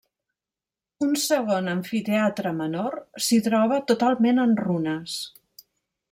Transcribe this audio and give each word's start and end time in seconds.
Un 1.07 1.11
segon 1.23 1.67
amfiteatre 1.73 2.53
menor, 2.61 2.97
s'hi 3.25 3.39
troba 3.49 3.81
totalment 3.91 4.45
en 4.45 4.57
runes. 4.63 5.19